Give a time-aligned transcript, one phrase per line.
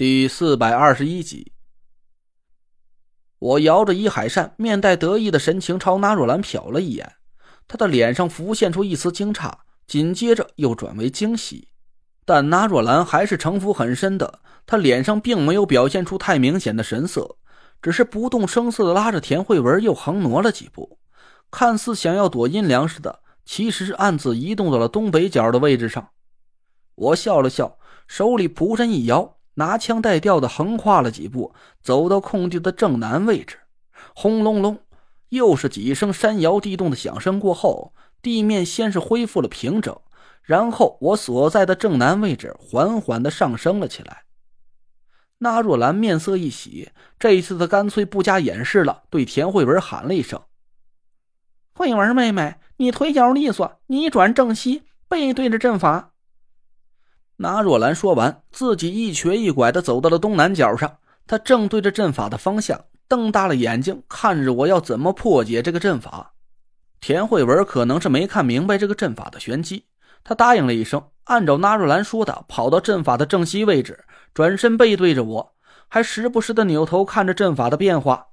[0.00, 1.52] 第四百二十一集，
[3.38, 7.16] 我摇着伊海扇，面带得意的神情朝纳若兰瞟了一眼，
[7.68, 9.52] 他的脸上浮现出一丝惊诧，
[9.86, 11.68] 紧接着又转为惊喜。
[12.24, 17.36] 但纳若兰还是城府很深的，她脸上并没有表现出太明显的神色，
[17.82, 20.98] 只是不动声色的拉着田慧文又横挪了几步，
[21.50, 26.08] 看似想要躲阴凉似的，其实是暗自移动到了东北角的位置上。
[26.94, 27.76] 我笑了笑，
[28.08, 29.36] 手里蒲扇一摇。
[29.60, 33.58] 拿枪带调的横跨了几步，走到空地的正南位置。
[34.14, 34.78] 轰隆隆，
[35.28, 37.92] 又是几声山摇地动的响声过后，
[38.22, 39.94] 地面先是恢复了平整，
[40.42, 44.22] 然后我所在的正南位置缓缓的上升了起来。
[45.42, 50.40] 那若兰面色一喜，这一次她干脆不加掩饰了，对田慧文喊了一声
[51.76, 56.09] ：“慧文妹妹，你腿脚利索，你转正西，背对着阵法。”
[57.42, 60.98] 那若兰说完，自己一瘸一拐的走到了东南角上。
[61.26, 66.34] 他正对着阵法的方向，瞪大了眼睛看着我，要怎么破解这个阵法。
[67.00, 69.86] 田慧文可能是没看明白这个阵法的玄机，
[70.22, 75.52] 他答应了一声，按照那若兰说的，跑到阵法的正西位置，转身背对着我，
[75.88, 78.26] 还时不时的扭头看着阵法的变化。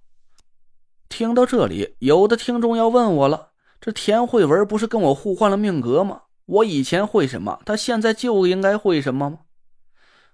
[1.07, 6.23] 听到这里，有的听众要问我了：这田慧文不是跟我互换了命格吗？
[6.47, 9.39] 我以前会什么，他现在就应该会什么吗？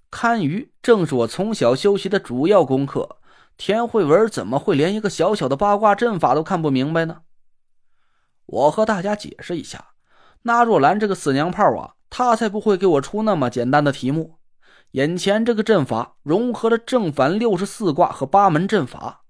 [0.10, 3.18] 堪舆正是我从小修习的主要功课。
[3.58, 7.22] 田慧文怎么会连一个小小的八卦阵法都看不明白呢？
[8.46, 9.90] 我和大家解释一下，
[10.44, 14.38] 那若兰这个死娘炮啊，她才不会给我出那么简单的题目。
[14.92, 19.23] 眼前这个阵法融合了正反六十四卦和八门阵法，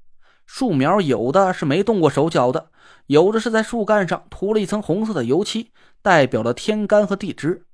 [0.45, 2.71] 树苗有的是没动过手脚的，
[3.07, 5.71] 有的是在树干上涂了一层红色的油漆。
[6.01, 7.65] 代表了天干和地支，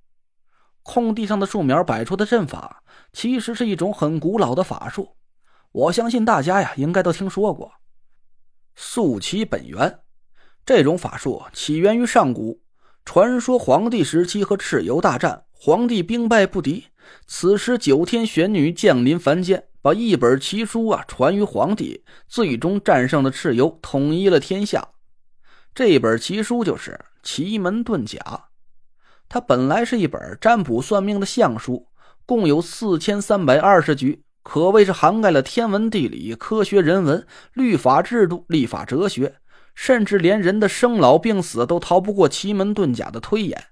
[0.84, 5.16] 空地上的树苗摆出的阵法，其实是一种很古老的法术。
[5.72, 7.72] 我相信大家呀，应该都听说过。
[8.75, 10.02] 溯其本源，
[10.64, 12.62] 这种法术起源于上古，
[13.03, 16.85] 传说黄帝时期和蚩尤大战，黄帝兵败不敌，
[17.25, 24.90] 此时九天玄女降临凡间，把一本奇书啊传于皇帝，最终战胜了蚩尤，统一了天下。
[25.73, 26.91] 这本奇书就是
[27.23, 28.19] 《奇门遁甲》，
[29.29, 31.88] 它本来是一本占卜算命的相书，
[32.25, 39.35] 共有四千三百二十局，可谓是涵盖了天文地理、科学人文、律法制度、立法哲学，
[39.73, 43.67] 甚至连人的生老病死都逃不过奇门遁甲的推演。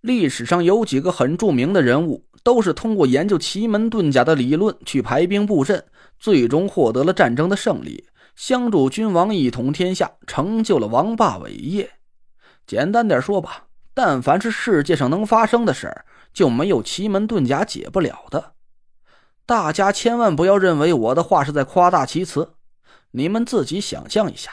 [0.00, 5.84] 历史上有几个很著名的人物，都是通过研究奇门遁甲的理论去排兵布阵，
[6.18, 8.06] 最终获得了战争的胜利。
[8.36, 11.90] 相助君王一统天下，成就了王霸伟业。
[12.66, 18.52] 简单点说吧，但凡是世界上能发生的事儿，就没有奇门遁甲解不了的。
[19.44, 22.52] 大家千万不要认为我的话是在夸大其词。
[23.10, 24.50] 你们自己想象一下，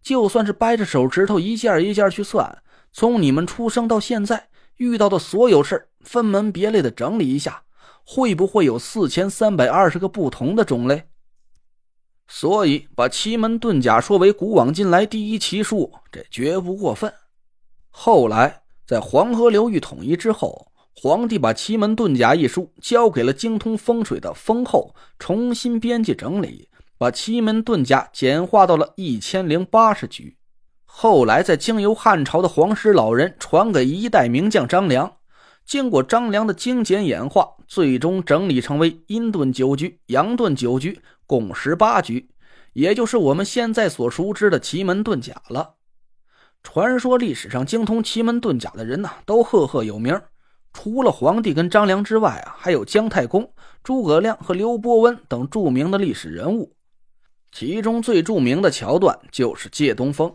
[0.00, 2.62] 就算是掰着手指头一件一件去算，
[2.92, 7.62] 从你们出生到现在遇到的所有事，分门别类的整理一下，
[8.04, 11.04] 会不会有四千三百二十个不同的种类？
[12.26, 17.12] 所以，把奇门遁甲说为古往今来第一奇术，这绝不过分。
[17.90, 30.36] 后来，在黄河流域统一之后，皇帝把奇门遁甲一书交给了精通风水的封后，重新编辑整理，把奇门遁甲简化到了一千零八十局。
[30.96, 35.16] 后来，再经由汉朝的皇室老人传给一代名将张良，
[35.66, 41.00] 经过张良的精简演化，最终整理成为阴遁九局、阳遁九局。
[41.26, 42.30] 共十八局，
[42.74, 45.74] 也就是我们现在所熟知的奇门遁甲了。
[46.62, 50.18] 传说历史上精通奇门遁甲的人呢，都赫赫有名。
[50.72, 56.76] 除了皇帝跟张良之外啊，还有姜太公、诸葛亮和刘伯温等著名的历史人物。
[57.50, 60.32] 其中最著名的桥段就是借东风。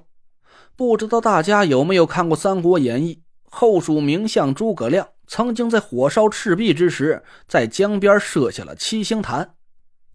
[0.80, 3.16] 不知道大家有没有看过《三国演义》？
[3.50, 9.56] 后蜀名相诸葛亮曾经在火烧赤壁之时，在江边设下了七星坛。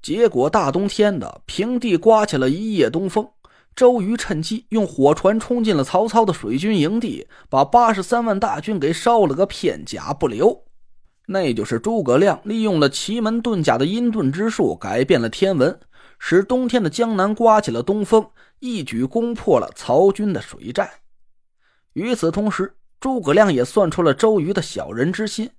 [0.01, 3.29] 结果大冬天的，平地刮起了一夜东风。
[3.77, 10.65] 周瑜趁机用火船冲进了曹操的水军营地，把八十三万大军给烧了个片甲不留。
[11.27, 15.79] 那就是诸葛亮利用了奇门遁甲的阴遁之术，改变了天文，
[16.19, 18.29] 使冬天的江南刮起了东风，
[18.61, 20.89] 一举攻破了曹军的水战。
[21.93, 25.51] 与此同时，诸葛亮也算出了周瑜的小人之心。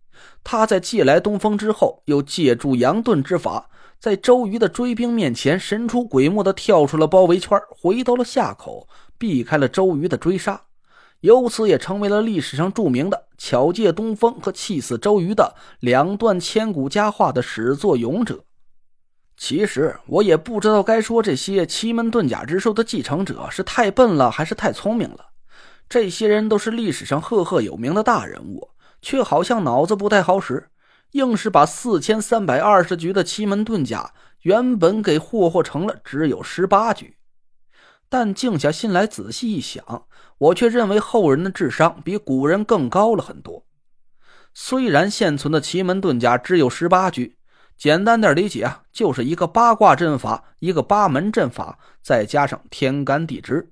[0.44, 3.70] 他在借来东风之后，又借助杨盾之法。
[4.00, 8.88] 在周瑜的追兵面前，神出鬼没的跳出了包围圈，回到了夏口，
[9.18, 10.62] 避开了周瑜的追杀，
[11.22, 18.44] 由此也成为了历史上著名的巧借东风和气死周瑜的两段千古佳话的始作俑者。
[19.38, 25.28] 其实我也不知道该说这些奇门遁甲之术的继承者是太笨了还是太聪明了。
[25.90, 28.70] 这些人都是历史上赫赫有名的大人物，
[29.02, 30.70] 却好像脑子不太好使，
[31.12, 37.18] 硬是把四千三百二十局的奇门遁甲原本给霍霍成了只有十八局。
[38.08, 40.06] 但静下心来仔细一想，
[40.38, 43.66] 我却认为后人的智商比古人更高了很多。
[44.54, 47.36] 虽然现存的奇门遁甲只有十八局。
[47.78, 53.72] 简单点理解啊，就是一个八卦阵法，一个八门阵法，再加上天干地支。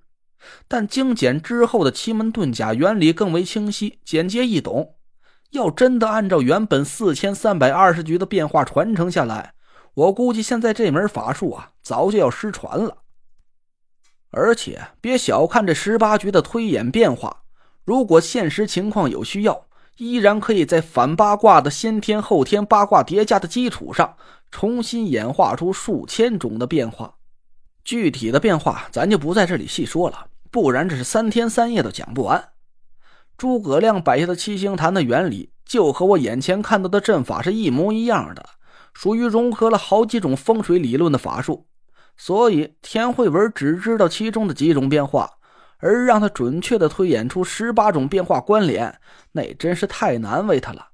[0.67, 4.95] 但精简之后的奇门遁甲原理更为清晰、简洁易懂。
[5.51, 9.53] 要真的按照原本四千三百二十局的变化传承下来，
[9.93, 12.97] 我估计现在这门法术啊，早就要失传了。
[14.31, 17.43] 而且别小看这十八局的推演变化，
[17.85, 19.67] 如果现实情况有需要。
[19.97, 24.15] 依然可以在反八卦的先天后天八卦叠加的基础上，
[24.49, 27.15] 重新演化出数千种的变化。
[27.83, 32.49] 具体的变化咱就不在这里细说了，不然这是三天三夜都讲不完。
[33.37, 38.45] 诸葛亮摆下的七星坛的原理，就和我眼前看到的阵法是一模一样的，
[38.93, 41.67] 属于融合了好几种风水理论的法术。
[42.15, 45.31] 所以田慧文只知道其中的几种变化。
[45.83, 48.97] 而让他准确的推演出十八种变化关联，
[49.33, 50.87] 那真是太难为他了。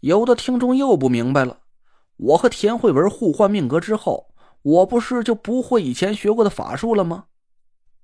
[0.00, 1.58] 有的听众又不明白了：
[2.16, 4.26] 我和田慧文互换命格之后，
[4.62, 7.26] 我不是就不会以前学过的法术了吗？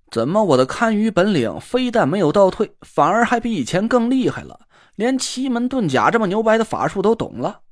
[0.09, 4.61] 怎么我的堪舆本领非但没有倒退，反而还比以前更厉害了？
[4.95, 7.63] 连奇门遁甲这么牛掰的法术都懂了？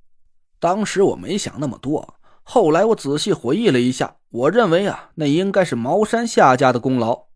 [0.59, 7.30] 当时我没想那么多，后来我仔细回忆了一下，我认为啊，那应该是茅山夏家的功劳。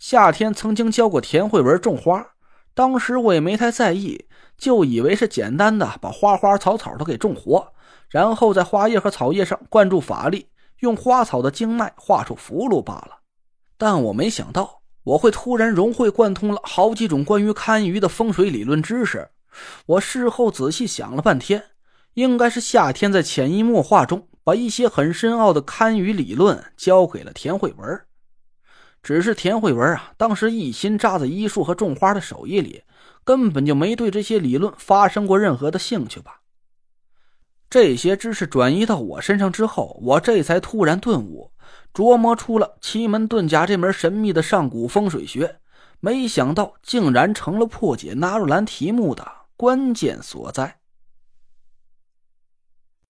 [0.00, 2.26] 夏天曾经教过田慧文种花，
[2.72, 4.24] 当时我也没太在意，
[4.56, 7.74] 就以为是简单的把花花草草都给种活，
[8.08, 10.48] 然后在花叶和草叶上灌注法力，
[10.78, 13.18] 用花草的经脉画出符箓罢了。
[13.76, 19.28] 但我没想到我会突然融会贯通了好几种关于堪舆的风水理论知识。
[19.84, 21.62] 我事后仔细想了半天，
[22.14, 28.00] 应该是夏天在潜移默化中把一些很深奥的堪舆理论教给了田慧文。
[29.02, 32.82] 只是田慧文啊，当时一心扎在医术和种花的手艺里，
[33.24, 36.40] 根本就没对这些理论发生过任何的兴趣吧。
[37.70, 41.52] 这些知识转移到我身上之后，我这才突然顿悟，
[41.94, 45.60] 琢磨出了奇门遁甲这门神秘的上古风水学。
[46.00, 49.24] 没想到，竟然成了破解纳若兰题目的
[49.56, 50.79] 关键所在。